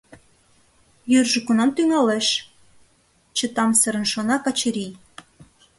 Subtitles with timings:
[1.11, 2.27] «Йӱржӧ кунам тӱҥалеш?—
[3.37, 4.93] чытамсырын шона Качырий.